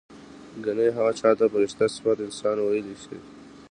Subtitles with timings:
[0.63, 3.17] ګنې هغه چا ته چې فرشته صفت انسان وييلی شي